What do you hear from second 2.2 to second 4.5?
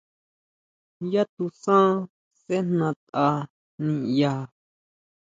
sejna tʼa niʼya.